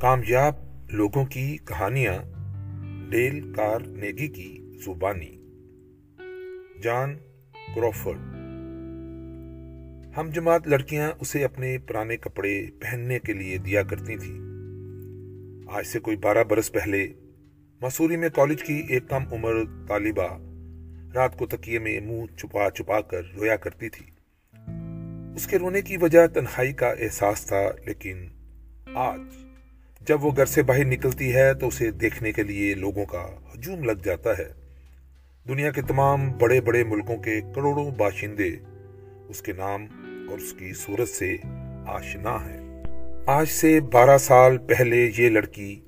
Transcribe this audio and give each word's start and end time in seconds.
کامیاب 0.00 0.54
لوگوں 0.90 1.24
کی 1.24 1.56
کہانیاں 1.64 2.18
ڈیل 3.10 3.52
کارنیگی 3.52 4.28
کی 4.28 4.78
زبانی۔ 4.84 5.36
جان 6.82 7.18
کروفرڈ۔ 7.74 8.16
ہم 10.16 10.30
جماعت 10.30 10.68
لڑکیاں 10.68 11.12
اسے 11.20 11.44
اپنے 11.44 11.78
پرانے 11.78 12.16
کپڑے 12.16 12.66
پہننے 12.80 13.18
کے 13.18 13.32
لیے 13.32 13.58
دیا 13.58 13.82
کرتی 13.82 14.16
تھی 14.16 14.32
آج 15.72 15.86
سے 15.86 16.00
کوئی 16.00 16.16
بارہ 16.16 16.44
برس 16.44 16.72
پہلے 16.72 17.08
مسوری 17.80 18.16
میں 18.16 18.28
کالج 18.28 18.62
کی 18.62 18.82
ایک 18.88 19.08
کم 19.08 19.24
عمر 19.32 19.54
طالبہ 19.88 20.38
رات 21.14 21.38
کو 21.38 21.46
تکیے 21.46 21.78
میں 21.78 22.00
منہ 22.00 22.36
چھپا 22.36 22.70
چھپا 22.70 23.00
کر 23.00 23.22
رویا 23.36 23.56
کرتی 23.56 23.88
تھی۔ 23.88 24.06
اس 25.34 25.46
کے 25.46 25.58
رونے 25.58 25.82
کی 25.82 25.96
وجہ 25.96 26.26
تنہائی 26.26 26.72
کا 26.72 26.88
احساس 26.88 27.46
تھا، 27.46 27.70
لیکن 27.86 28.26
آج 28.94 29.20
جب 30.00 30.24
وہ 30.24 30.30
گھر 30.36 30.46
سے 30.46 30.62
باہر 30.62 30.84
نکلتی 30.84 31.34
ہے 31.34 31.54
تو 31.54 31.68
اسے 31.68 31.90
دیکھنے 31.90 32.32
کے 32.32 32.42
لیے 32.42 32.74
لوگوں 32.74 33.04
کا 33.04 33.28
ہجوم 33.54 33.84
لگ 33.84 33.92
جاتا 33.92 34.38
ہے۔ 34.38 34.48
دنیا 35.48 35.70
کے 35.70 35.82
تمام 35.82 36.32
بڑے 36.32 36.60
بڑے 36.60 36.84
ملکوں 36.84 37.16
کے 37.16 37.40
کروڑوں 37.54 37.90
باشندے 37.90 38.50
اس 39.28 39.42
کے 39.42 39.52
نام 39.52 39.86
اور 40.30 40.38
اس 40.38 40.52
کی 40.52 40.72
صورت 40.72 41.08
سے 41.08 41.36
آشنا 41.86 42.36
ہیں۔ 42.36 42.84
آج 43.26 43.48
سے 43.48 43.80
بارہ 43.80 44.18
سال 44.18 44.58
پہلے 44.58 45.10
یہ 45.18 45.28
لڑکی 45.28 45.80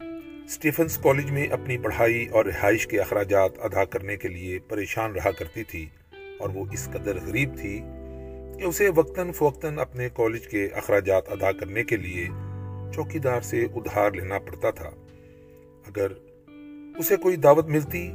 سٹیفنز 0.48 0.98
کالج 0.98 1.30
میں 1.30 1.46
اپنی 1.46 1.78
پڑھائی 1.78 2.26
اور 2.26 2.44
رہائش 2.44 2.86
کے 2.86 3.00
اخراجات 3.00 3.50
ادا 3.58 3.84
کرنے 3.84 4.16
کے 4.16 4.28
لیے 4.28 4.58
پریشان 4.58 5.12
رہا 5.12 5.30
کرتی 5.30 5.64
تھی 5.64 5.86
اور 6.38 6.48
وہ 6.48 6.64
اس 6.72 6.88
قدر 6.92 7.18
غریب 7.26 7.56
تھی 7.56 7.78
کہ 8.58 8.64
اسے 8.64 8.88
وقتاً 8.88 9.32
فوقتاً 9.32 9.78
اپنے 9.78 10.08
کالج 10.14 10.47
کے 10.47 10.69
اخراجات 10.74 11.32
ادا 11.32 11.52
کرنے 11.52 11.84
کے 11.84 11.97
لیے 11.97 12.28
چوکی 12.94 13.18
دار 13.18 13.40
سے 13.40 13.64
ادھار 13.64 14.10
لینا 14.10 14.38
پڑتا 14.38 14.70
تھا۔ 14.70 14.90
اگر 15.86 16.06
اسے 16.98 17.16
کوئی 17.16 17.36
دعوت 17.36 17.66
ملتی 17.66 18.12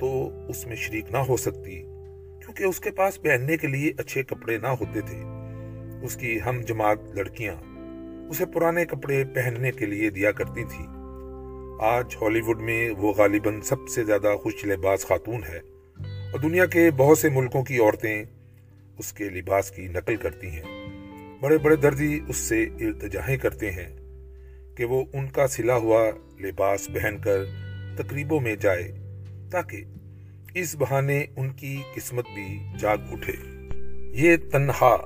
تو 0.00 0.30
اس 0.48 0.66
میں 0.66 0.76
شریک 0.76 1.10
نہ 1.10 1.18
ہو 1.18 1.36
سکتی، 1.36 1.82
کیونکہ 2.40 2.64
اس 2.64 2.80
کے 2.80 2.90
پاس 2.90 3.22
پہننے 3.22 3.56
کے 3.56 3.66
لیے 3.66 3.92
اچھے 3.98 4.22
کپڑے 4.22 4.58
نہ 4.58 4.66
ہوتے 4.66 5.00
تھے۔ 5.00 5.22
اس 6.02 6.16
کی 6.16 6.38
ہم 6.46 6.60
جماعت 6.60 6.98
لڑکیاں 7.14 7.54
اسے 8.30 8.46
پرانے 8.46 8.84
کپڑے 8.84 9.24
پہننے 9.34 9.72
کے 9.72 9.86
لیے 9.86 10.10
دیا 10.10 10.32
کرتی 10.32 10.64
تھی۔ 10.64 10.84
آج 11.80 12.16
ہالی 12.22 12.40
ووڈ 12.40 12.60
میں 12.60 12.90
وہ 12.90 13.12
غالباً 13.12 13.60
سب 13.60 13.88
سے 13.94 14.04
زیادہ 14.04 14.34
خوش 14.42 14.64
لباس 14.64 15.06
خاتون 15.06 15.40
ہے 15.48 15.58
اور 16.04 16.38
دنیا 16.38 16.66
کے 16.66 16.90
بہت 16.96 17.18
سے 17.18 17.28
ملکوں 17.28 17.62
کی 17.62 17.78
عورتیں 17.78 18.24
اس 18.98 19.12
کے 19.12 19.24
لباس 19.24 19.70
کی 19.70 19.88
نقل 19.88 20.16
کرتی 20.16 20.46
ہیں۔ 20.46 20.86
بڑے 21.40 21.58
بڑے 21.58 21.76
دردی 21.76 22.20
اس 22.28 22.36
سے 22.36 22.64
التجاہیں 22.80 23.36
کرتے 23.36 23.70
ہیں۔ 23.70 23.99
کہ 24.76 24.84
وہ 24.84 25.04
ان 25.12 25.28
کا 25.28 25.48
سلا 25.48 25.76
ہوا 25.76 26.10
لباس 26.40 26.86
پہن 26.86 27.16
کر 27.24 27.44
تقریبوں 27.96 28.40
میں 28.40 28.56
جائے 28.56 28.92
تاکہ 29.50 29.84
اس 30.54 30.76
بہانے 30.78 31.26
ان 31.36 31.50
کی 31.50 31.82
قسمت 31.94 32.24
بھی 32.34 32.58
جاگ 32.78 32.98
اٹھے۔ 33.12 33.32
یہ 34.12 34.36
تنہا، 34.52 34.96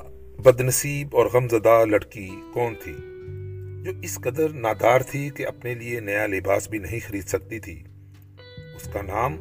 بدنصیب 0.45 1.17
اور 1.17 1.27
غمزدہ 1.27 1.85
لڑکی 1.85 2.29
کون 2.55 2.75
تھی 2.85 2.95
جو 3.85 3.93
اس 4.03 4.15
قدر 4.15 4.49
نادار 4.49 5.01
تھی 5.01 5.31
کہ 5.31 5.47
اپنے 5.47 5.75
لیے 5.75 6.01
نیا 6.01 6.27
لباس 6.27 6.69
بھی 6.69 6.79
نہیں 6.79 7.01
خرید 7.09 7.27
سکتی 7.27 7.61
تھی؟ 7.61 7.83
اس 8.77 8.89
کا 8.93 9.03
نام 9.03 9.37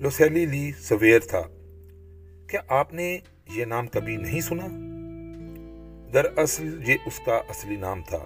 لوسیلی 0.00 0.46
لی 0.46 0.72
سویر 0.80 1.18
تھا۔ 1.18 1.42
کیا 2.50 2.60
آپ 2.68 2.94
نے 2.94 3.18
یہ 3.54 3.64
نام 3.64 3.86
کبھی 3.86 4.16
نہیں 4.16 4.40
سنا؟ 4.40 4.66
دراصل 6.14 6.78
یہ 6.86 6.94
اس 7.06 7.20
کا 7.26 7.36
اصلی 7.36 7.76
نام 7.76 8.02
تھا۔ 8.08 8.24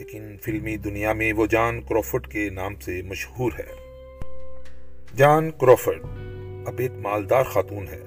لیکن 0.00 0.36
فلمی 0.42 0.76
دنیا 0.76 1.12
میں 1.12 1.32
وہ 1.32 1.46
جان 1.46 1.80
کروفرڈ 1.82 2.26
کے 2.26 2.48
نام 2.50 2.74
سے 2.74 3.02
مشہور 3.02 3.52
ہے۔ 3.58 3.66
جان 5.16 5.50
کروفرڈ 5.50 6.04
اب 6.66 6.78
ایک 6.78 6.92
مالدار 6.92 7.44
خاتون 7.44 7.88
ہے، 7.88 8.00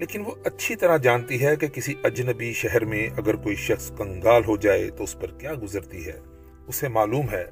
لیکن 0.00 0.22
وہ 0.26 0.34
اچھی 0.44 0.76
طرح 0.76 0.96
جانتی 0.96 1.44
ہے 1.44 1.56
کہ 1.56 1.66
کسی 1.68 1.94
اجنبی 2.02 2.52
شہر 2.52 2.84
میں 2.84 3.08
اگر 3.16 3.36
کوئی 3.36 3.56
شخص 3.56 3.90
کنگال 3.98 4.42
ہو 4.46 4.56
جائے 4.56 4.90
تو 4.90 5.04
اس 5.04 5.18
پر 5.20 5.30
کیا 5.30 5.52
گزرتی 5.62 6.06
ہے۔ 6.06 6.18
اسے 6.66 6.88
معلوم 6.88 7.30
ہے 7.30 7.44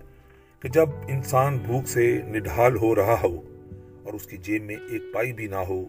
کہ 0.60 0.68
جب 0.68 0.88
انسان 1.08 1.58
بھوک 1.58 1.88
سے 1.88 2.20
نڈھال 2.26 2.76
ہو 2.76 2.94
رہا 2.94 3.16
ہو 3.22 3.34
اور 4.04 4.12
اس 4.12 4.26
کی 4.26 4.36
جیب 4.36 4.64
میں 4.64 4.76
ایک 4.90 5.02
پائی 5.14 5.32
بھی 5.32 5.46
نہ 5.46 5.62
ہو، 5.68 5.84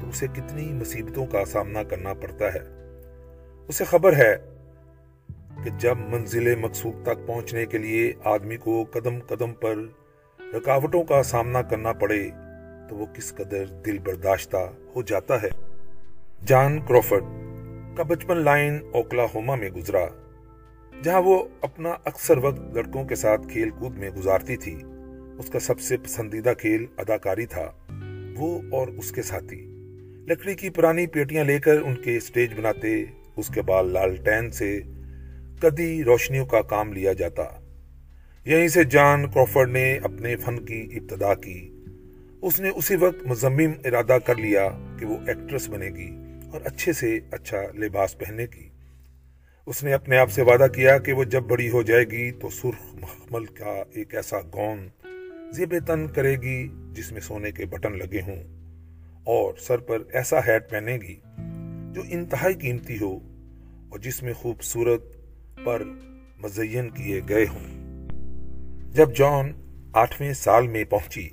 تو 0.00 0.08
اسے 0.08 0.26
کتنی 0.26 0.72
مصیبتوں 0.72 1.26
کا 1.26 1.44
سامنا 1.44 1.82
کرنا 1.82 2.14
پڑتا 2.14 2.54
ہے۔ 2.54 2.62
اسے 3.68 3.84
خبر 3.84 4.16
ہے 4.16 4.36
کہ 5.64 5.70
جب 5.78 5.98
منزل 5.98 6.54
مقصود 6.56 7.02
تک 7.02 7.26
پہنچنے 7.26 7.66
کے 7.66 7.78
لیے 7.78 8.12
آدمی 8.24 8.56
کو 8.56 8.84
قدم 8.90 9.18
قدم 9.26 9.52
پر 9.52 9.74
رکاوٹوں 10.54 11.04
کا 11.04 11.22
سامنا 11.22 11.62
کرنا 11.62 11.92
پڑے، 11.92 12.28
تو 12.88 12.96
وہ 12.96 13.06
کس 13.06 13.34
قدر 13.34 13.66
دل 13.66 13.98
برداشتہ 13.98 14.56
ہو 14.96 15.02
جاتا 15.02 15.42
ہے۔ 15.42 15.48
جان 16.46 16.80
کروفرڈ 16.88 17.22
کا 17.96 18.02
بچپن 18.02 18.36
لائن 18.36 18.78
اوکلا 18.92 19.26
ہوما 19.34 19.54
میں 19.54 19.70
گزرا، 19.70 20.06
جہاں 21.02 21.22
وہ 21.22 21.44
اپنا 21.60 21.90
اکثر 22.04 22.36
وقت 22.36 22.60
لڑکوں 22.74 23.04
کے 23.04 23.14
ساتھ 23.14 23.48
کھیل 23.48 23.70
کود 23.70 23.98
میں 23.98 24.10
گزارتی 24.10 24.56
تھی۔ 24.56 24.82
اس 25.38 25.50
کا 25.50 25.58
سب 25.58 25.80
سے 25.80 25.96
پسندیدہ 25.96 26.52
کھیل 26.58 26.86
اداکاری 26.96 27.46
تھا، 27.46 27.72
وہ 28.38 28.60
اور 28.70 28.88
اس 28.88 29.12
کے 29.12 29.22
ساتھی۔ 29.22 29.66
لکڑی 30.28 30.54
کی 30.54 30.70
پرانی 30.70 31.06
پیٹیاں 31.06 31.44
لے 31.44 31.58
کر 31.58 31.80
ان 31.84 31.94
کے 31.94 32.20
سٹیج 32.20 32.54
بناتے، 32.54 33.04
اس 33.36 33.48
کے 33.48 33.62
بعد 33.62 33.84
لالٹین 33.84 34.50
سے 34.50 34.80
کدی 35.62 36.04
روشنیوں 36.04 36.46
کا 36.46 36.62
کام 36.62 36.92
لیا 36.92 37.12
جاتا۔ 37.12 37.42
یہیں 38.44 38.68
سے 38.68 38.84
جان 38.84 39.26
کروفرڈ 39.30 39.70
نے 39.70 39.98
اپنے 40.02 40.36
فن 40.36 40.64
کی 40.64 40.88
ابتدا 40.92 41.34
کی۔ 41.34 41.76
اس 42.42 42.60
نے 42.60 42.68
اسی 42.68 42.96
وقت 42.96 43.26
مزمم 43.26 43.72
ارادہ 43.84 44.18
کر 44.24 44.34
لیا 44.34 44.68
کہ 45.00 45.06
وہ 45.06 45.16
ایکٹریس 45.26 45.68
بنے 45.68 45.90
گی 45.90 46.10
اور 46.52 46.60
اچھے 46.64 46.92
سے 46.92 47.18
اچھا 47.30 47.56
لباس 47.74 48.18
پہننے 48.18 48.46
کی 48.46 48.68
اس 49.66 49.84
نے 49.84 49.92
اپنے 49.92 50.16
آپ 50.16 50.30
سے 50.30 50.42
وعدہ 50.42 50.66
کیا 50.74 50.98
کہ 50.98 51.12
وہ 51.12 51.24
جب 51.24 51.40
بڑی 51.40 51.70
ہو 51.70 51.82
جائے 51.82 52.04
گی 52.04 52.30
تو 52.30 52.48
سرخ 52.48 52.94
مخمل 52.94 53.44
کا 53.44 53.82
ایک 53.94 54.14
ایسا 54.14 54.40
گون 54.40 54.88
زیب 55.52 55.74
تن 55.86 56.06
کرے 56.06 56.36
گی 56.36 56.68
جس 56.92 57.12
میں 57.12 57.20
سونے 57.20 57.52
کے 57.52 57.66
بٹن 57.66 57.98
لگے 57.98 58.20
ہوں 58.20 58.42
اور 59.24 59.54
سر 59.58 59.78
پر 59.78 59.98
ایسا 60.12 60.38
ہیٹ 60.46 60.70
پہنے 60.70 60.96
گی 60.96 61.14
جو 61.94 62.02
انتہائی 62.08 62.54
قیمتی 62.54 62.96
ہو 63.00 63.18
اور 63.88 63.98
جس 63.98 64.22
میں 64.22 64.32
خوبصورت 64.32 65.02
پر 65.64 65.82
مزین 66.38 66.90
کیے 66.90 67.20
گئے 67.28 67.44
ہوں۔ 67.44 67.80
جب 68.92 69.16
جان 69.16 69.52
آٹھویں 69.92 70.32
سال 70.32 70.68
میں 70.68 70.84
پہنچی، 70.84 71.28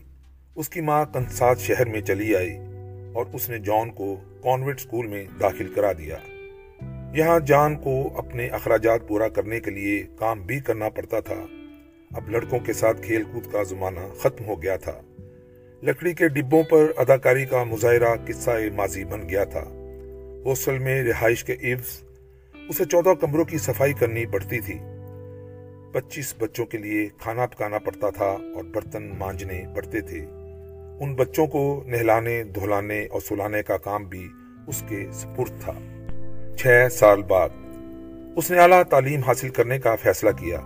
اس 0.56 0.70
کی 0.70 0.82
ماں 0.82 1.06
کنسات 1.14 1.60
شہر 1.60 1.86
میں 1.86 2.02
چلی 2.02 2.36
آئی 2.36 2.58
اور 3.14 3.26
اس 3.34 3.50
نے 3.50 3.60
جان 3.60 3.92
کو 3.92 4.16
کانوینٹ 4.44 4.80
سکول 4.80 5.08
میں 5.08 5.26
داخل 5.40 5.74
کرا 5.74 5.92
دیا۔ 5.94 6.18
یہاں 7.14 7.40
جان 7.40 7.76
کو 7.76 8.18
اپنے 8.18 8.48
اخراجات 8.48 9.08
پورا 9.08 9.28
کرنے 9.28 9.60
کے 9.60 9.72
لیے 9.72 10.04
کام 10.20 10.42
بھی 10.42 10.60
کرنا 10.60 10.90
پڑتا 10.90 11.20
تھا۔ 11.20 11.46
اب 12.12 12.30
لڑکوں 12.30 12.60
کے 12.60 12.74
ساتھ 12.74 13.02
کھیل 13.02 13.24
کود 13.24 13.52
کا 13.52 13.64
زمانہ 13.64 14.00
ختم 14.20 14.46
ہو 14.46 14.64
گیا 14.64 14.78
تھا۔ 14.78 15.02
لکڑی 15.84 16.14
کے 16.14 16.28
ڈبوں 16.28 16.64
پر 16.64 16.92
اداکاری 16.98 17.46
کا 17.46 17.64
مظاہرہ 17.64 18.16
قصہ 18.28 18.50
ماضی 18.76 19.06
بن 19.06 19.30
گیا 19.30 19.44
تھا۔ 19.44 19.64
ہوسٹل 20.46 20.80
میں 20.80 21.04
رہائش 21.04 21.44
کے 21.44 21.54
عفظ 21.54 22.07
اسے 22.70 22.86
چودہ 22.86 23.14
کمروں 23.22 23.46
کی 23.46 23.58
صفائی 23.58 23.94
کرنی 23.94 24.26
پڑتی 24.26 24.60
تھی۔ 24.60 24.80
پچیس 25.94 26.34
بچوں 26.40 26.66
کے 26.66 26.78
لیے 26.78 27.10
کھانا 27.18 27.46
پکانا 27.46 27.80
پڑتا 27.80 28.10
تھا 28.10 28.26
اور 28.26 28.64
برتن 28.64 29.12
مانجنے 29.18 29.64
پڑتے 29.76 30.02
تھے۔ 30.02 30.26
ان 31.00 31.16
بچوں 31.16 31.48
کو 31.48 31.84
نہلانے 31.86 32.44
دھولانے 32.44 33.06
اور 33.06 33.22
سلانے 33.22 33.64
کا 33.64 33.78
کام 33.78 34.04
بھی 34.04 34.28
اس 34.68 34.84
کے 34.88 35.08
سپرد 35.14 35.62
تھا۔ 35.62 35.74
چھ 36.58 36.88
سال 36.92 37.24
بعد 37.24 37.50
اس 38.36 38.52
نے 38.52 38.60
اعلیٰ 38.60 38.84
تعلیم 38.84 39.20
حاصل 39.20 39.50
کرنے 39.50 39.80
کا 39.80 39.96
فیصلہ 39.96 40.30
کیا۔ 40.30 40.58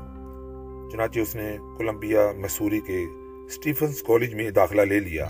چنانچہ 0.92 1.20
اس 1.20 1.36
نے 1.36 1.58
کولمبیا 1.78 2.32
مسوری 2.38 2.80
کے 2.80 3.06
سٹیفنز 3.50 4.04
کالج 4.08 4.36
میں 4.36 4.52
داخلہ 4.52 4.82
لے 4.82 5.00
لیا۔ 5.00 5.26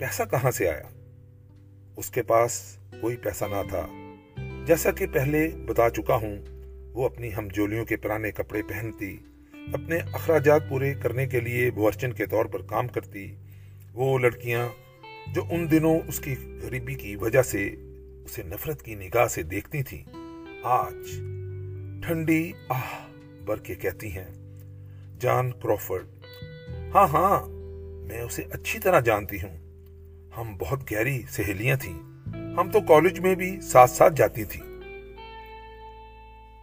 پیسہ 0.00 0.22
کہاں 0.30 0.50
سے 0.50 0.68
آیا؟ 0.68 1.04
اس 1.96 2.10
کے 2.10 2.22
پاس 2.22 2.76
کوئی 3.00 3.16
پیسہ 3.16 3.44
نہ 3.44 3.68
تھا۔ 3.68 3.97
جیسا 4.68 4.90
کہ 4.90 5.06
پہلے 5.06 5.48
بتا 5.66 5.90
چکا 5.90 6.14
ہوں، 6.14 6.36
وہ 6.94 7.04
اپنی 7.04 7.34
ہم 7.34 7.48
جولیوں 7.52 7.84
کے 7.84 7.96
پرانے 7.96 8.30
کپڑے 8.30 8.62
پہنتی، 8.62 9.16
اپنے 9.72 9.98
اخراجات 10.12 10.68
پورے 10.68 10.94
کرنے 10.94 11.26
کے 11.26 11.40
لیے 11.40 11.70
بورچن 11.70 12.12
کے 12.12 12.26
طور 12.26 12.44
پر 12.44 12.62
کام 12.62 12.88
کرتی۔ 12.88 13.34
وہ 13.94 14.18
لڑکیاں 14.18 14.68
جو 15.34 15.42
ان 15.50 15.70
دنوں 15.70 16.00
اس 16.08 16.20
کی 16.20 16.34
غریبی 16.62 16.94
کی 16.94 17.16
وجہ 17.16 17.42
سے 17.42 17.66
اسے 18.24 18.42
نفرت 18.42 18.82
کی 18.82 18.94
نگاہ 18.94 19.26
سے 19.26 19.42
دیکھتی 19.42 19.82
تھیں، 19.82 20.04
آج 20.62 21.10
ٹھنڈی 22.06 22.52
آہ 22.68 23.06
بر 23.44 23.56
کے 23.56 23.74
کہتی 23.74 24.08
ہیں، 24.08 24.28
جان 25.20 25.50
کروفرڈ 25.52 26.06
ہاں 26.94 27.08
ہاں 27.08 27.46
میں 28.08 28.20
اسے 28.20 28.42
اچھی 28.50 28.78
طرح 28.78 29.00
جانتی 29.00 29.36
ہوں۔ 29.36 29.58
ہم 30.36 30.56
بہت 30.58 30.92
گہری 30.92 31.22
سہیلیاں 31.28 31.76
تھیں۔ 31.76 32.17
ہم 32.60 32.70
تو 32.70 32.80
کالج 32.80 33.20
میں 33.20 33.34
بھی 33.34 33.60
ساتھ 33.60 33.90
ساتھ 33.90 34.14
جاتی 34.16 34.44
تھی۔ 34.44 34.60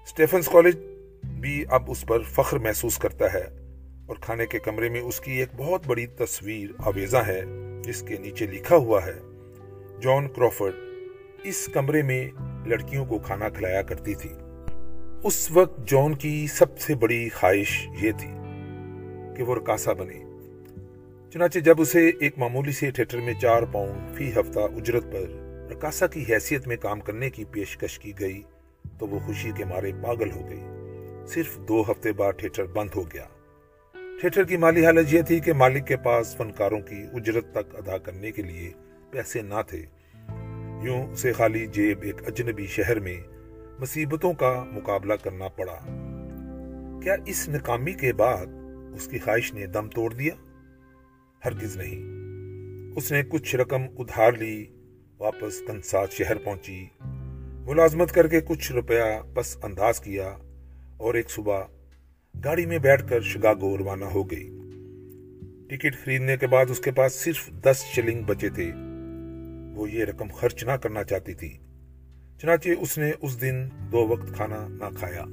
سٹیفنز 0.06 0.48
کالج 0.48 0.76
بھی 1.24 1.66
اب 1.70 1.84
اس 1.88 2.06
پر 2.06 2.22
فخر 2.22 2.58
محسوس 2.58 2.98
کرتا 2.98 3.34
ہے 3.34 3.44
اور 4.08 4.16
کھانے 4.22 4.46
کے 4.46 4.60
کمرے 4.60 4.90
میں 4.90 5.02
اس 5.02 5.20
کی 5.20 5.32
ایک 5.32 5.50
بہت 5.58 5.88
بڑی 5.88 6.06
تصویر 6.06 6.70
آویزہ 6.80 7.18
ہے، 7.18 7.42
جس 7.84 8.02
کے 8.02 8.18
نیچے 8.18 8.46
لکھا 8.46 8.76
ہوا 8.76 9.06
ہے، 9.06 9.20
جان 10.02 10.28
کرافرڈ 10.28 10.74
اس 11.44 11.70
کمرے 11.74 12.02
میں 12.02 12.30
لڑکیوں 12.66 13.06
کو 13.06 13.20
کھانا 13.20 13.50
کھلایا 13.50 13.82
کرتی 13.82 14.16
تھی۔ 14.16 14.30
اس 15.24 15.52
وقت 15.52 15.88
جان 15.88 16.14
کی 16.14 16.48
سب 16.48 16.80
سے 16.80 16.96
بڑی 16.96 17.30
خواہش 17.30 17.88
یہ 18.02 18.12
تھی 18.12 18.30
کہ 19.38 19.44
وہ 19.44 19.56
رکاسا 19.56 19.94
بنے۔ 19.94 20.20
چنانچہ 21.34 21.60
جب 21.60 21.82
اسے 21.82 22.12
ایک 22.20 22.38
معمولی 22.38 22.72
سے 22.72 22.92
تھیٹر 22.92 23.18
میں 23.18 23.34
چار 23.42 23.64
پاؤنڈ 23.64 24.18
فی 24.18 24.32
ہفتہ 24.32 24.60
اجرت 24.60 25.04
پر 25.12 25.45
رکاسا 25.72 26.08
کی 26.08 26.24
حیثیت 26.30 26.68
میں 26.68 26.78
کام 26.78 27.00
کرنے 27.00 27.30
کی 27.30 27.46
پیشکش 27.46 28.00
کی 28.00 28.14
گئی 28.20 28.42
تو 29.00 29.08
وہ 29.08 29.20
خوشی 29.20 29.52
کے 29.58 29.66
مارے 29.66 29.92
پاگل 30.04 30.32
ہو 30.32 30.50
گئی۔ 30.50 30.60
صرف 31.28 31.60
دو 31.68 31.82
ہفتے 31.82 32.12
بعد 32.12 32.34
تھیٹر 32.38 32.66
بند 32.66 32.90
ہو 32.96 33.04
گیا۔ 33.04 33.26
تھیٹر 34.22 34.44
کی 34.44 34.58
مالی 34.58 34.86
حالت 34.86 35.14
یہ 35.14 35.22
تھی 35.22 35.40
کہ 35.40 35.54
مالک 35.54 35.88
کے 35.88 35.98
پاس 35.98 36.36
فنکاروں 36.38 36.80
کی 36.80 37.04
اجرت 37.14 37.52
تک 37.52 37.76
ادا 37.76 37.98
کرنے 37.98 38.32
کے 38.32 38.42
لیے 38.42 38.74
پیسے 39.12 39.42
نہ 39.42 39.62
تھے۔ 39.68 39.86
یوں 40.84 41.08
اسے 41.12 41.34
خالی 41.34 41.68
جیب 41.68 42.02
ایک 42.02 42.16
اجنبی 42.28 42.66
شہر 42.66 43.00
میں 43.00 43.22
مصیبتوں 43.80 44.34
کا 44.34 44.64
مقابلہ 44.72 45.14
کرنا 45.14 45.48
پڑا۔ 45.48 45.76
کیا 47.04 47.16
اس 47.26 47.50
ناکامی 47.50 47.94
کے 47.94 48.14
بعد 48.14 48.46
اس 48.96 49.08
کی 49.08 49.20
خواہش 49.20 49.54
نے 49.54 49.66
دم 49.66 49.90
توڑ 49.90 50.14
دیا؟ 50.14 50.34
ہرگز 51.46 51.78
نہیں۔ 51.78 52.02
اس 52.98 53.12
نے 53.12 53.24
کچھ 53.30 53.56
رقم 53.56 53.82
ادھار 53.98 54.32
لی۔ 54.32 54.66
واپس 55.20 55.62
کنسات 55.68 56.12
شہر 56.12 56.38
پہنچی۔ 56.38 56.86
ملازمت 57.66 58.12
کر 58.12 58.28
کے 58.28 58.42
کچھ 58.42 58.72
روپیہ 58.72 59.36
پس 59.36 59.58
انداز 59.64 60.00
کیا 60.00 60.38
اور 60.98 61.14
ایک 61.14 61.32
صبح 61.32 61.64
گاڑی 62.44 62.66
میں 62.66 62.78
بیٹھ 62.78 63.10
کر 63.10 63.22
شگاگو 63.22 63.78
روانہ 63.78 64.06
ہو 64.06 64.32
گئی۔ 64.32 64.50
ٹکٹ 65.70 65.96
خریدنے 66.04 66.38
کے 66.38 66.48
بعد 66.48 66.66
اس 66.70 66.80
کے 66.80 66.92
پاس 66.92 67.14
صرف 67.14 67.50
دس 67.50 67.84
شلنگ 67.96 68.24
بچے 68.24 68.50
تھے۔ 68.50 68.72
وہ 69.76 69.92
یہ 69.92 70.06
رقم 70.06 70.28
خرچ 70.28 70.64
نہ 70.64 70.72
کرنا 70.72 71.04
چاہتی 71.04 71.34
تھی۔ 71.34 71.58
چنانچہ 72.42 72.70
اس 72.80 72.98
نے 72.98 73.12
اس 73.22 73.42
دن 73.42 73.70
دو 73.92 74.08
وقت 74.08 74.36
کھانا 74.36 74.68
نہ 74.68 74.98
کھایا۔ 75.00 75.24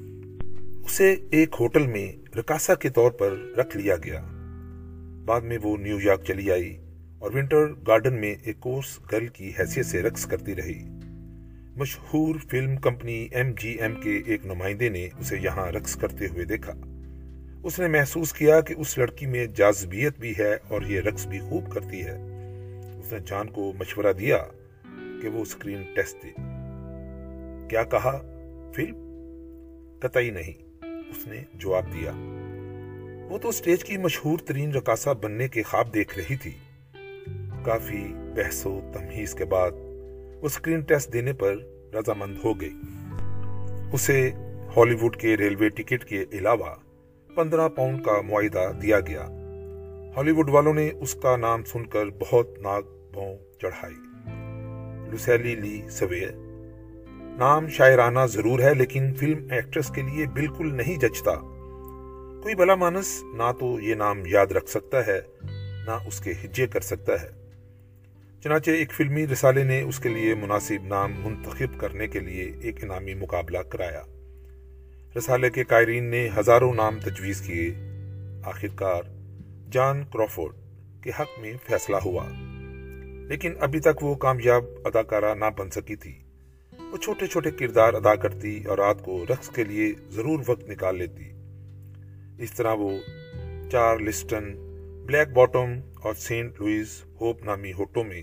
اسے 0.85 1.15
ایک 1.31 1.55
ہوٹل 1.59 1.87
میں 1.87 2.35
رکاسا 2.37 2.75
کے 2.75 2.89
طور 2.89 3.11
پر 3.11 3.31
رکھ 3.57 3.77
لیا 3.77 3.95
گیا۔ 3.95 4.23
بعد 5.25 5.41
میں 5.41 5.57
وہ 5.63 5.77
نیو 5.77 5.97
یارک 6.01 6.23
چلی 6.23 6.51
آئی۔ 6.51 6.82
اور 7.23 7.31
ونٹر 7.31 7.67
گارڈن 7.87 8.13
میں 8.13 8.35
ایک 8.43 8.59
کورس 8.59 8.99
گرل 9.11 9.27
کی 9.27 9.51
حیثیت 9.59 9.85
سے 9.85 10.01
رقص 10.01 10.25
کرتی 10.25 10.55
رہی۔ 10.55 10.83
مشہور 11.77 12.35
film 12.49 12.75
company 12.75 13.27
M 13.31 13.51
G 13.59 13.69
M 13.69 14.01
کے 14.01 14.21
ایک 14.25 14.45
نمائندے 14.45 14.89
نے 14.89 15.09
اسے 15.19 15.37
یہاں 15.37 15.71
رقص 15.71 15.95
کرتے 15.95 16.27
ہوئے 16.27 16.45
دیکھا۔ 16.45 16.73
اس 17.63 17.79
نے 17.79 17.87
محسوس 17.87 18.33
کیا 18.33 18.61
کہ 18.61 18.75
اس 18.77 18.97
لڑکی 18.97 19.25
میں 19.25 19.45
جازبیت 19.45 20.19
بھی 20.19 20.33
ہے 20.39 20.57
اور 20.67 20.81
یہ 20.81 20.99
رقص 20.99 21.27
بھی 21.27 21.39
خوب 21.39 21.71
کرتی 21.71 22.01
ہے۔ 22.01 22.17
اس 22.99 23.13
نے 23.13 23.19
جان 23.27 23.49
کو 23.49 23.73
مشورہ 23.79 24.13
دیا 24.13 24.37
کہ 25.21 25.27
وہ 25.27 25.41
اسکرین 25.41 25.83
ٹیسٹ 25.95 26.23
دے۔ 26.23 26.29
کیا 27.69 27.83
کہا؟ 27.83 28.21
فلم؟ 28.75 28.97
قطعی 29.99 30.29
نہیں، 30.29 30.85
اس 31.09 31.27
نے 31.27 31.43
جواب 31.53 31.85
دیا۔ 31.93 32.11
وہ 33.29 33.37
تو 33.37 33.49
اسٹیج 33.49 33.83
کی 33.83 33.97
مشہور 33.97 34.39
ترین 34.39 34.73
رکاسا 34.73 35.13
بننے 35.13 35.47
کے 35.47 35.63
خواب 35.63 35.93
دیکھ 35.93 36.19
رہی 36.19 36.35
تھی۔ 36.35 36.51
کافی 37.65 38.13
بحث 38.35 38.65
و 38.65 38.79
تمہیز 38.93 39.33
کے 39.33 39.45
بعد 39.45 39.71
وہ 39.71 40.45
اسکرین 40.45 40.79
ٹیسٹ 40.81 41.13
دینے 41.13 41.33
پر 41.33 41.55
رضامند 41.93 42.37
ہو 42.43 42.61
گئی۔ 42.61 42.73
اسے 43.93 44.31
ہالی 44.77 44.95
ووڈ 44.95 45.15
کے 45.15 45.37
ریلوے 45.37 45.69
ٹکٹ 45.69 46.05
کے 46.05 46.25
علاوہ 46.33 46.75
پندرہ 47.35 47.69
پاؤنڈ 47.69 48.03
کا 48.03 48.21
معاہدہ 48.21 48.71
دیا 48.81 48.99
گیا۔ 48.99 49.23
ہالی 50.17 50.31
ووڈ 50.31 50.49
والوں 50.49 50.73
نے 50.73 50.89
اس 50.99 51.15
کا 51.15 51.37
نام 51.37 51.63
سن 51.63 51.85
کر 51.85 52.05
بہت 52.19 52.59
ناک 52.59 52.83
بھون 53.13 53.59
چڑھائی۔ 53.61 53.95
لوسیلی 55.11 55.55
لی 55.55 55.81
سویر۔ 55.89 56.31
نام 57.37 57.67
شاعرانہ 57.67 58.19
ضرور 58.29 58.59
ہے 58.59 58.73
لیکن 58.73 59.13
فلم 59.13 59.47
ایکٹریس 59.51 59.87
کے 59.89 60.01
لیے 60.01 60.25
بالکل 60.33 60.75
نہیں 60.75 60.99
جچتا۔ 60.99 61.35
کوئی 62.43 62.55
بلا 62.55 62.75
مانس 62.75 63.23
نہ 63.33 63.51
تو 63.59 63.79
یہ 63.79 63.95
نام 63.95 64.19
یاد 64.25 64.47
رکھ 64.47 64.69
سکتا 64.69 65.07
ہے، 65.07 65.21
نہ 65.85 65.97
اس 66.07 66.19
کے 66.19 66.31
ہجے 66.31 66.67
کر 66.67 66.79
سکتا 66.79 67.13
ہے۔ 67.21 67.42
چنانچہ 68.43 68.71
ایک 68.71 68.91
فلمی 68.91 69.27
رسالے 69.27 69.63
نے 69.63 69.81
اس 69.81 69.99
کے 69.99 70.09
لیے 70.09 70.35
مناسب 70.35 70.85
نام 70.85 71.11
منتخب 71.23 71.79
کرنے 71.79 72.07
کے 72.07 72.19
لیے 72.19 72.51
ایک 72.61 72.83
انعامی 72.83 73.13
مقابلہ 73.13 73.57
کرایا۔ 73.57 74.01
رسالے 75.17 75.49
کے 75.49 75.63
قائرین 75.63 76.03
نے 76.03 76.29
ہزاروں 76.37 76.73
نام 76.73 76.99
تجویز 76.99 77.41
کیے۔ 77.41 77.75
آخرکار 78.43 79.03
جان 79.71 80.03
کرافورڈ 80.13 80.55
کے 81.03 81.11
حق 81.19 81.39
میں 81.39 81.53
فیصلہ 81.67 81.95
ہوا۔ 81.95 82.25
لیکن 83.29 83.53
ابھی 83.59 83.79
تک 83.79 84.03
وہ 84.03 84.15
کامیاب 84.15 84.63
اداکارہ 84.85 85.35
نہ 85.35 85.45
بن 85.57 85.69
سکی 85.69 85.95
تھی۔ 85.95 86.19
وہ 86.91 86.97
چھوٹے 86.97 87.27
چھوٹے 87.27 87.51
کردار 87.51 87.93
ادا 87.93 88.15
کرتی 88.15 88.63
اور 88.63 88.77
رات 88.77 89.03
کو 89.03 89.25
رقص 89.29 89.49
کے 89.49 89.63
لیے 89.63 89.93
ضرور 90.09 90.39
وقت 90.47 90.69
نکال 90.69 90.97
لیتی۔ 90.97 91.31
اس 92.43 92.51
طرح 92.51 92.73
وہ 92.73 92.91
چار 93.71 93.97
لسٹن 93.97 94.62
بلیک 95.05 95.27
باٹم 95.33 95.79
اور 96.01 96.13
سینٹ 96.13 96.61
لوئس 96.61 97.03
ہوپ 97.21 97.43
نامی 97.43 97.73
ہوٹوں 97.73 98.03
میں 98.03 98.21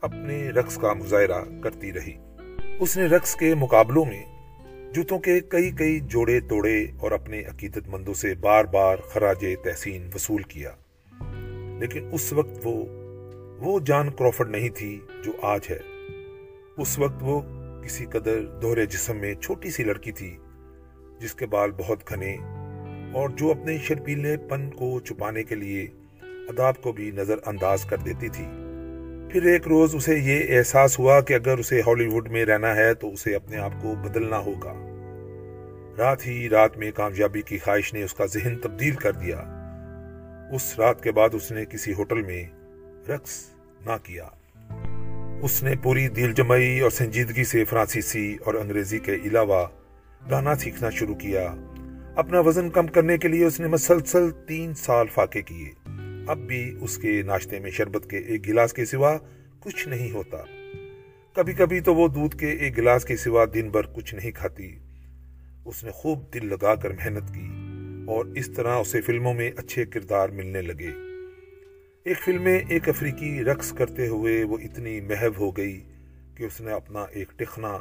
اپنے 0.00 0.50
رقص 0.50 0.78
کا 0.78 0.92
مظاہرہ 0.92 1.44
کرتی 1.62 1.92
رہی۔ 1.92 2.12
اس 2.80 2.96
نے 2.96 3.06
رقص 3.06 3.36
کے 3.36 3.54
مقابلوں 3.54 4.04
میں 4.04 4.24
جوتوں 4.92 5.18
کے 5.18 5.40
کئی 5.40 5.70
کئی 5.70 6.00
جوڑے 6.00 6.40
توڑے 6.40 6.84
اور 7.00 7.12
اپنے 7.12 7.42
عقیدت 7.42 7.88
مندوں 7.88 8.14
سے 8.14 8.34
بار 8.34 8.64
بار 8.64 8.96
خراج 8.96 9.44
تحسین 9.64 10.10
وصول 10.14 10.42
کیا۔ 10.42 10.70
لیکن 11.80 12.08
اس 12.12 12.32
وقت 12.32 12.58
وہ 12.64 12.84
وہ 13.58 13.80
جان 13.80 14.10
کروفرڈ 14.10 14.50
نہیں 14.50 14.68
تھی 14.68 15.00
جو 15.24 15.32
آج 15.42 15.60
ہے۔ 15.70 15.78
اس 16.78 16.98
وقت 16.98 17.16
وہ 17.20 17.40
کسی 17.82 18.04
قدر 18.04 18.44
دوہرے 18.62 18.86
جسم 18.86 19.16
میں 19.16 19.34
چھوٹی 19.34 19.70
سی 19.70 19.84
لڑکی 19.84 20.12
تھی، 20.12 20.36
جس 21.20 21.34
کے 21.34 21.46
بال 21.46 21.70
بہت 21.70 22.08
گھنے 22.08 22.36
اور 23.14 23.28
جو 23.28 23.50
اپنے 23.50 23.78
شرپیلے 23.78 24.36
پن 24.36 24.70
کو 24.70 25.00
چھپانے 25.00 25.42
کے 25.42 25.54
لیے 25.54 25.86
اداب 26.48 26.82
کو 26.82 26.92
بھی 26.92 27.10
نظر 27.10 27.34
انداز 27.46 27.84
کر 27.84 27.96
دیتی 27.96 28.28
تھی۔ 28.28 28.44
پھر 29.32 29.46
ایک 29.46 29.68
روز 29.68 29.94
اسے 29.94 30.18
یہ 30.18 30.58
احساس 30.58 30.98
ہوا 30.98 31.20
کہ 31.20 31.34
اگر 31.34 31.58
اسے 31.58 31.80
ہالی 31.80 32.06
ووڈ 32.06 32.28
میں 32.28 32.44
رہنا 32.44 32.76
ہے 32.76 32.94
تو 32.94 33.12
اسے 33.12 33.34
اپنے 33.34 33.56
آپ 33.56 33.72
کو 33.82 33.94
بدلنا 33.94 34.38
ہوگا۔ 34.38 34.72
رات 35.98 36.26
ہی 36.26 36.48
رات 36.48 36.78
میں 36.78 36.90
کامیابی 36.94 37.42
کی 37.42 37.58
خواہش 37.58 37.94
نے 37.94 38.02
اس 38.02 38.14
کا 38.14 38.26
ذہن 38.26 38.56
تبدیل 38.56 38.94
کر 38.94 39.12
دیا۔ 39.12 39.44
اس 40.52 40.78
رات 40.78 41.02
کے 41.02 41.12
بعد 41.12 41.28
اس 41.32 41.52
نے 41.52 41.64
کسی 41.64 41.92
ہوٹل 41.92 42.22
میں 42.22 42.44
رقص 43.08 43.46
نہ 43.86 43.96
کیا۔ 44.02 44.24
اس 45.42 45.62
نے 45.62 45.74
پوری 45.82 46.08
دل 46.08 46.32
جمعی 46.32 46.80
اور 46.80 46.90
سنجیدگی 46.90 47.44
سے 47.44 47.64
فرانسیسی 47.64 48.36
اور 48.44 48.54
انگریزی 48.54 48.98
کے 48.98 49.14
علاوہ 49.14 49.66
گانا 50.30 50.54
سیکھنا 50.54 50.90
شروع 50.90 51.14
کیا۔ 51.14 51.54
اپنا 52.16 52.40
وزن 52.40 52.70
کم 52.70 52.86
کرنے 52.86 53.18
کے 53.18 53.28
لیے 53.28 53.46
اس 53.46 53.60
نے 53.60 53.66
مسلسل 53.66 54.30
تین 54.30 54.74
سال 54.74 55.06
فاقے 55.14 55.42
کیے۔ 55.42 55.85
اب 56.26 56.38
بھی 56.38 56.76
اس 56.80 56.98
کے 56.98 57.22
ناشتے 57.22 57.60
میں 57.60 57.70
شربت 57.70 58.10
کے 58.10 58.18
ایک 58.18 58.48
گلاس 58.48 58.72
کے 58.72 58.84
سوا 58.84 59.18
کچھ 59.60 59.88
نہیں 59.88 60.10
ہوتا۔ 60.10 60.36
کبھی 61.34 61.52
کبھی 61.52 61.80
تو 61.80 61.94
وہ 61.94 62.08
دودھ 62.08 62.36
کے 62.36 62.50
ایک 62.50 62.78
گلاس 62.78 63.04
کے 63.04 63.16
سوا 63.16 63.44
دن 63.54 63.68
بھر 63.68 63.82
کچھ 63.82 64.14
نہیں 64.14 64.30
کھاتی۔ 64.30 64.78
اس 65.64 65.84
نے 65.84 65.90
خوب 65.90 66.34
دل 66.34 66.46
لگا 66.46 66.74
کر 66.74 66.90
محنت 66.90 67.34
کی 67.34 67.48
اور 68.06 68.26
اس 68.26 68.50
طرح 68.50 68.76
اسے 68.76 69.00
فلموں 69.00 69.34
میں 69.34 69.50
اچھے 69.56 69.86
کردار 69.86 70.28
ملنے 70.28 70.62
لگے۔ 70.62 70.90
ایک 72.04 72.18
فلم 72.24 72.42
میں 72.42 72.60
ایک 72.68 72.88
افریقی 72.88 73.44
رقص 73.44 73.72
کرتے 73.72 74.08
ہوئے 74.08 74.44
وہ 74.44 74.58
اتنی 74.58 75.00
محب 75.00 75.38
ہو 75.38 75.50
گئی 75.50 75.80
کہ 76.34 76.44
اس 76.44 76.60
نے 76.60 76.72
اپنا 76.72 77.00
ایک 77.02 77.38
ٹخنا 77.38 77.78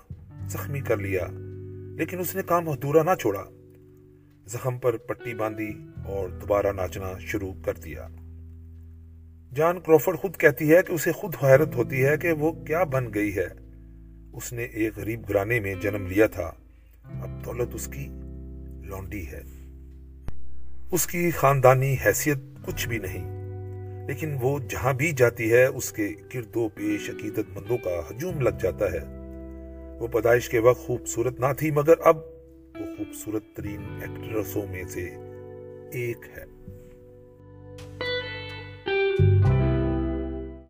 زخمی 0.49 0.81
کر 0.81 0.97
لیا، 0.97 1.27
لیکن 1.97 2.19
اس 2.19 2.35
نے 2.35 2.41
کام 2.45 2.69
ادھورا 2.69 3.03
نہ 3.03 3.15
چھوڑا۔ 3.19 3.43
زخم 4.47 4.77
پر 4.77 4.97
پٹی 4.97 5.33
باندھی 5.33 5.73
اور 6.05 6.29
دوبارہ 6.29 6.71
ناچنا 6.71 7.13
شروع 7.19 7.53
کر 7.65 7.73
دیا۔ 7.73 8.07
جان 9.55 9.79
کروفرڈ 9.79 10.17
خود 10.17 10.37
کہتی 10.37 10.75
ہے 10.75 10.83
کہ 10.87 10.93
اسے 10.93 11.11
خود 11.11 11.35
حیرت 11.43 11.75
ہوتی 11.75 12.05
ہے 12.05 12.17
کہ 12.17 12.31
وہ 12.31 12.51
کیا 12.51 12.83
بن 12.83 13.13
گئی 13.13 13.35
ہے۔ 13.35 13.47
اس 14.33 14.53
نے 14.53 14.63
ایک 14.63 14.97
غریب 14.97 15.29
گرانے 15.29 15.59
میں 15.59 15.75
جنم 15.81 16.07
لیا 16.07 16.27
تھا۔ 16.27 16.51
اب 17.03 17.45
دولت 17.45 17.69
اس 17.73 17.87
کی 17.87 18.07
لونڈی 18.83 19.27
ہے۔ 19.27 19.41
اس 20.91 21.07
کی 21.07 21.31
خاندانی 21.31 21.95
حیثیت 22.05 22.37
کچھ 22.65 22.87
بھی 22.87 22.97
نہیں۔ 22.97 23.35
لیکن 24.07 24.37
وہ 24.41 24.59
جہاں 24.59 24.93
بھی 24.93 25.11
جاتی 25.11 25.51
ہے، 25.51 25.65
اس 25.65 25.91
کے 25.91 26.09
گرد 26.33 26.55
و 26.55 26.69
پیش 26.69 27.09
عقیدت 27.09 27.57
مندوں 27.57 27.77
کا 27.77 28.01
ہجوم 28.11 28.41
لگ 28.41 28.57
جاتا 28.61 28.85
ہے۔ 28.91 28.99
وہ 29.99 30.07
پیدائش 30.07 30.49
کے 30.49 30.59
وقت 30.59 30.81
خوبصورت 30.81 31.39
نہ 31.39 31.53
تھی، 31.57 31.71
مگر 31.71 31.93
اب 32.03 32.17
وہ 32.79 32.85
خوبصورت 32.97 33.43
ترین 33.55 33.81
ایکٹریسوں 33.81 34.67
میں 34.67 34.83
سے 34.89 35.09
ایک 35.91 36.17
ہے۔ 36.37 36.54